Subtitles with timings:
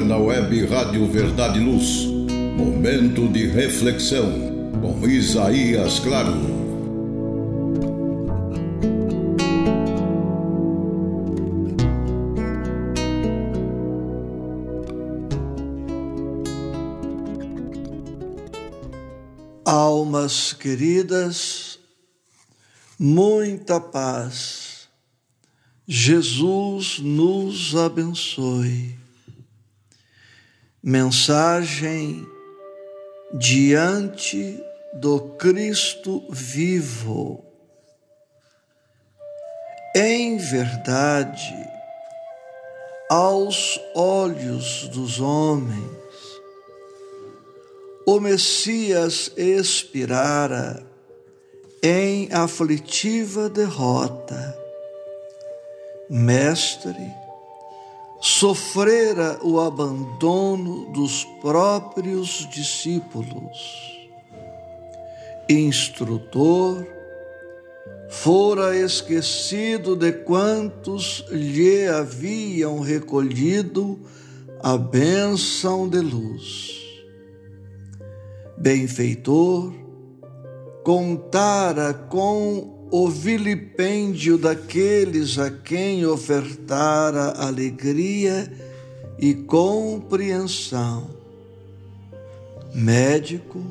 [0.00, 2.06] agora na web Rádio Verdade e Luz.
[2.56, 6.60] Momento de reflexão com Isaías Claro.
[19.64, 21.78] Almas queridas,
[22.98, 24.88] muita paz
[25.86, 28.99] Jesus nos abençoe.
[30.82, 32.26] Mensagem
[33.34, 34.58] diante
[34.94, 37.44] do Cristo vivo.
[39.94, 41.68] Em verdade,
[43.10, 46.00] aos olhos dos homens,
[48.06, 50.82] o Messias expirara
[51.82, 54.60] em aflitiva derrota
[56.12, 57.14] Mestre,
[58.20, 63.98] sofrera o abandono dos próprios discípulos.
[65.48, 66.86] Instrutor,
[68.10, 73.98] fora esquecido de quantos lhe haviam recolhido
[74.62, 76.78] a bênção de luz.
[78.58, 79.72] Benfeitor,
[80.84, 88.52] contara com o vilipêndio daqueles a quem ofertara alegria
[89.16, 91.08] e compreensão.
[92.74, 93.62] Médico,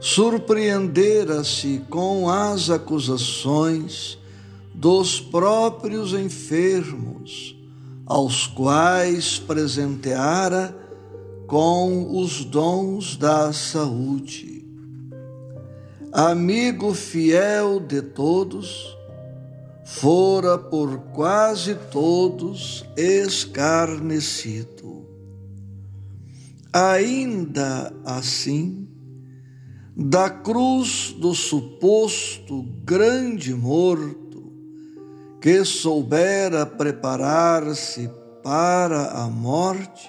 [0.00, 4.18] surpreendera-se com as acusações
[4.72, 7.54] dos próprios enfermos,
[8.06, 10.74] aos quais presenteara
[11.46, 14.53] com os dons da saúde
[16.14, 18.96] amigo fiel de todos,
[19.84, 25.08] fora por quase todos escarnecido.
[26.72, 28.88] Ainda assim,
[29.96, 34.52] da cruz do suposto grande morto,
[35.40, 38.08] que soubera preparar-se
[38.40, 40.08] para a morte,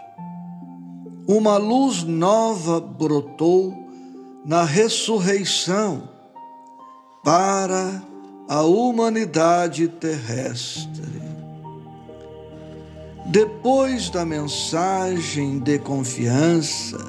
[1.28, 3.85] uma luz nova brotou
[4.46, 6.08] na ressurreição
[7.24, 8.04] para
[8.48, 11.04] a humanidade terrestre.
[13.26, 17.00] Depois da mensagem de confiança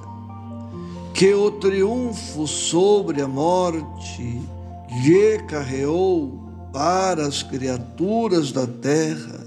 [1.13, 4.41] que o triunfo sobre a morte
[5.05, 6.43] lhe carreou
[6.73, 9.47] para as criaturas da terra,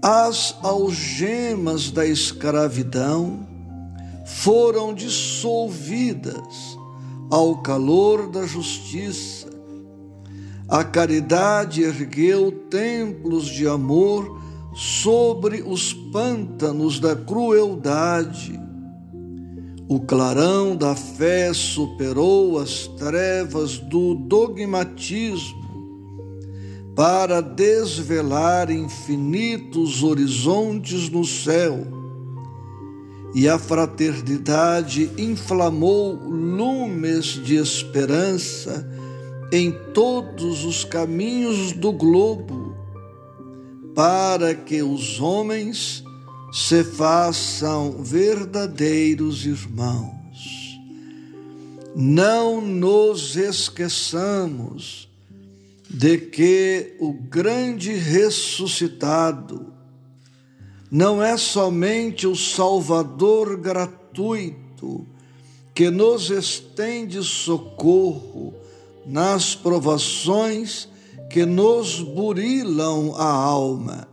[0.00, 3.53] as algemas da escravidão
[4.24, 6.78] foram dissolvidas
[7.30, 9.48] ao calor da justiça.
[10.68, 14.40] A caridade ergueu templos de amor
[14.74, 18.58] sobre os pântanos da crueldade.
[19.86, 25.62] O clarão da fé superou as trevas do dogmatismo
[26.96, 32.03] para desvelar infinitos horizontes no céu
[33.34, 38.88] e a fraternidade inflamou lumes de esperança
[39.52, 42.76] em todos os caminhos do globo,
[43.94, 46.04] para que os homens
[46.52, 50.78] se façam verdadeiros irmãos.
[51.96, 55.08] Não nos esqueçamos
[55.90, 59.73] de que o grande ressuscitado,
[60.90, 65.06] não é somente o Salvador gratuito
[65.74, 68.54] que nos estende socorro
[69.06, 70.88] nas provações
[71.30, 74.08] que nos burilam a alma.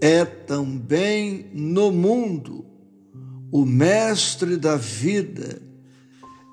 [0.00, 2.64] É também no mundo
[3.52, 5.60] o Mestre da vida,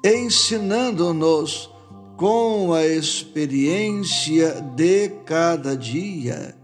[0.03, 1.69] ensinando-nos
[2.17, 6.60] com a experiência de cada dia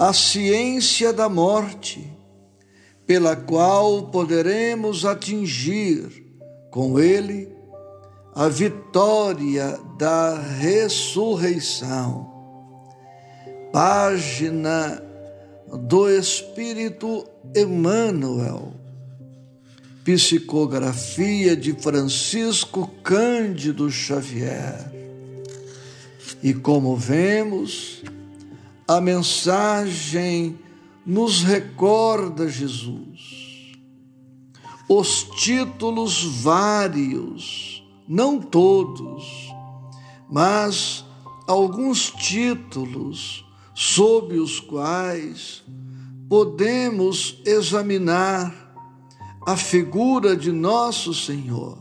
[0.00, 2.10] a ciência da morte,
[3.06, 6.24] pela qual poderemos atingir
[6.70, 7.52] com Ele
[8.34, 12.30] a vitória da ressurreição.
[13.70, 15.02] Página
[15.70, 18.72] do Espírito Emmanuel.
[20.02, 24.90] Psicografia de Francisco Cândido Xavier.
[26.42, 28.02] E como vemos,
[28.90, 30.58] a mensagem
[31.06, 33.70] nos recorda Jesus.
[34.88, 39.54] Os títulos vários, não todos,
[40.28, 41.04] mas
[41.46, 43.46] alguns títulos
[43.76, 45.62] sob os quais
[46.28, 48.52] podemos examinar
[49.46, 51.78] a figura de nosso Senhor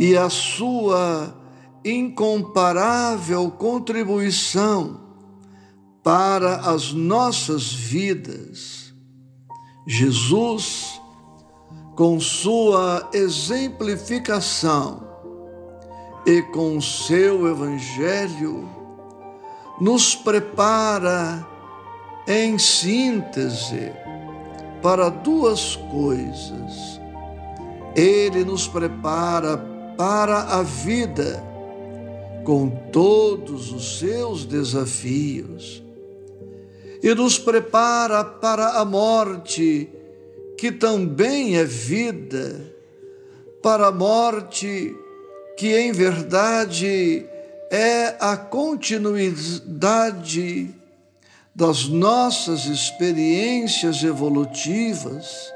[0.00, 1.36] e a sua
[1.84, 5.11] incomparável contribuição
[6.02, 8.92] para as nossas vidas.
[9.86, 11.00] Jesus,
[11.96, 15.06] com sua exemplificação
[16.26, 18.68] e com seu Evangelho,
[19.80, 21.46] nos prepara,
[22.26, 23.92] em síntese,
[24.80, 27.00] para duas coisas.
[27.94, 29.56] Ele nos prepara
[29.96, 31.42] para a vida,
[32.44, 35.82] com todos os seus desafios,
[37.02, 39.88] e nos prepara para a morte,
[40.56, 42.72] que também é vida,
[43.62, 44.94] para a morte
[45.56, 47.26] que em verdade
[47.70, 50.74] é a continuidade
[51.54, 55.52] das nossas experiências evolutivas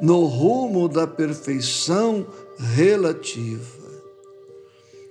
[0.00, 2.26] no rumo da perfeição
[2.58, 3.84] relativa.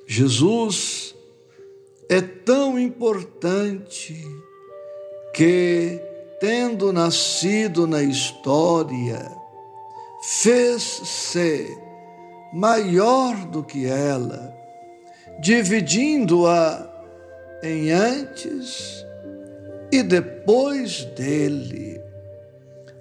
[0.08, 1.16] Jesus
[2.08, 4.26] é tão importante
[5.36, 6.02] que,
[6.40, 9.30] tendo nascido na história,
[10.22, 11.78] fez-se
[12.54, 14.56] maior do que ela
[15.42, 16.90] dividindo-a
[17.62, 19.06] em antes
[19.92, 22.00] e depois dele,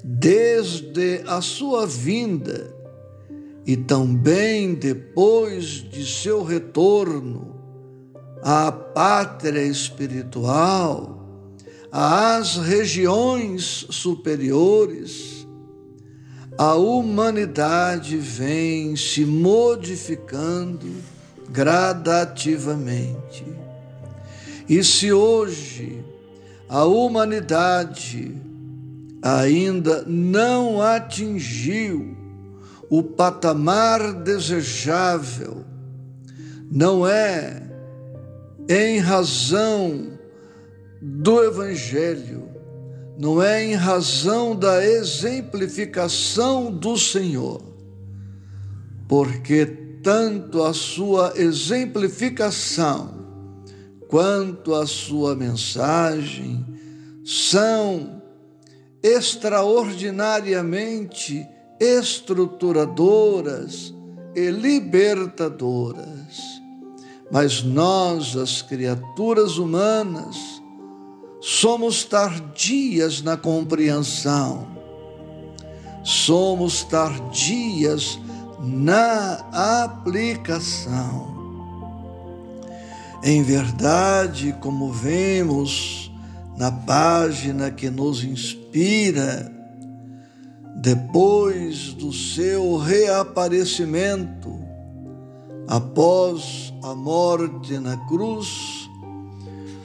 [0.02, 2.68] desde a sua vinda
[3.64, 7.54] e também depois de seu retorno
[8.42, 11.13] à pátria espiritual,
[11.96, 15.46] às regiões superiores,
[16.58, 20.90] a humanidade vem se modificando
[21.50, 23.46] gradativamente.
[24.68, 26.04] E se hoje
[26.68, 28.42] a humanidade
[29.22, 32.16] ainda não atingiu
[32.90, 35.64] o patamar desejável,
[36.68, 37.62] não é
[38.68, 40.14] em razão
[41.06, 42.48] do Evangelho,
[43.18, 47.60] não é em razão da exemplificação do Senhor,
[49.06, 49.66] porque
[50.02, 53.22] tanto a sua exemplificação
[54.08, 56.64] quanto a sua mensagem
[57.22, 58.22] são
[59.02, 61.46] extraordinariamente
[61.78, 63.92] estruturadoras
[64.34, 66.62] e libertadoras.
[67.30, 70.63] Mas nós, as criaturas humanas,
[71.46, 74.66] somos tardias na compreensão,
[76.02, 78.18] somos tardias
[78.62, 79.34] na
[79.84, 81.34] aplicação.
[83.22, 86.10] Em verdade, como vemos
[86.56, 89.52] na página que nos inspira,
[90.76, 94.58] depois do seu reaparecimento,
[95.68, 98.83] após a morte na cruz,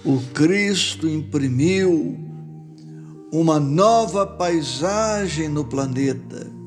[0.06, 2.18] o Cristo imprimiu
[3.32, 6.60] uma nova paisagem no planeta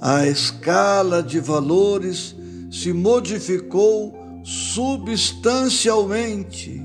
[0.00, 2.34] a escala de valores
[2.70, 6.82] se modificou substancialmente,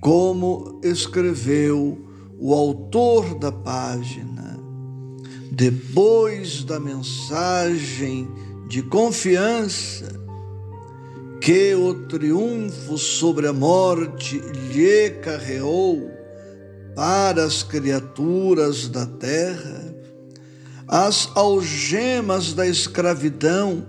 [0.00, 1.98] como escreveu
[2.38, 4.56] o autor da página.
[5.50, 8.28] Depois da mensagem
[8.68, 10.27] de confiança
[11.48, 16.10] que o triunfo sobre a morte lhe carreou
[16.94, 19.94] para as criaturas da terra,
[20.86, 23.86] as algemas da escravidão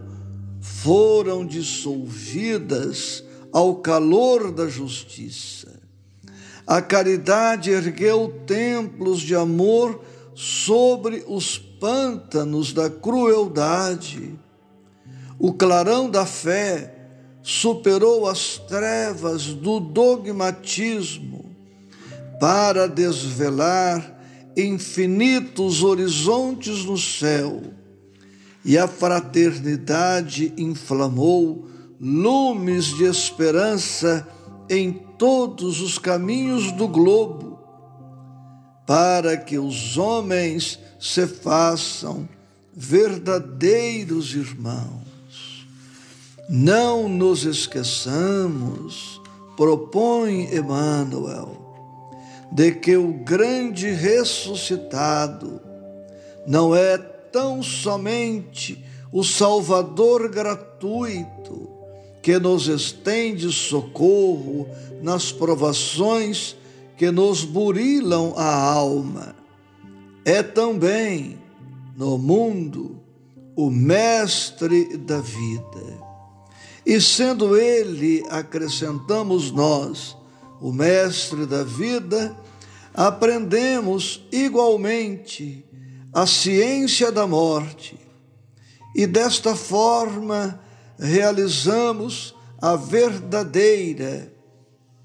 [0.62, 5.82] foram dissolvidas ao calor da justiça.
[6.66, 10.02] A caridade ergueu templos de amor
[10.34, 14.40] sobre os pântanos da crueldade.
[15.38, 16.96] O clarão da fé
[17.42, 21.46] superou as trevas do dogmatismo
[22.40, 24.18] para desvelar
[24.56, 27.62] infinitos horizontes no céu,
[28.64, 31.68] e a fraternidade inflamou
[32.00, 34.28] lumes de esperança
[34.70, 37.60] em todos os caminhos do globo,
[38.86, 42.28] para que os homens se façam
[42.74, 45.09] verdadeiros irmãos.
[46.52, 49.22] Não nos esqueçamos,
[49.56, 51.60] propõe Emmanuel
[52.52, 55.62] de que o grande ressuscitado
[56.48, 61.70] não é tão somente o Salvador gratuito
[62.24, 64.68] que nos estende socorro
[65.04, 66.56] nas provações
[66.98, 69.36] que nos burilam a alma.
[70.26, 71.38] É também
[71.96, 73.00] no mundo
[73.56, 76.09] o mestre da vida.
[76.90, 80.18] E sendo ele, acrescentamos nós,
[80.60, 82.36] o mestre da vida,
[82.96, 85.64] aprendemos igualmente
[86.12, 87.96] a ciência da morte
[88.96, 90.60] e desta forma
[90.98, 94.34] realizamos a verdadeira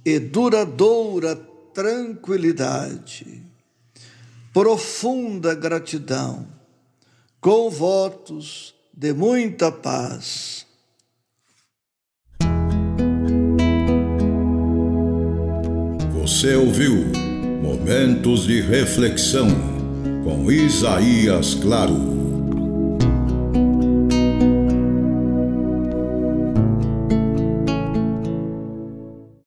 [0.06, 1.36] e duradoura
[1.74, 3.42] tranquilidade,
[4.54, 6.48] profunda gratidão,
[7.42, 10.53] com votos de muita paz.
[16.44, 17.06] Você ouviu
[17.62, 19.48] Momentos de Reflexão
[20.24, 22.23] com Isaías Claro.